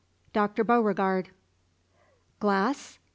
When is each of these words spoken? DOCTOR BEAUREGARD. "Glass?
DOCTOR 0.33 0.63
BEAUREGARD. 0.63 1.29
"Glass? 2.39 2.97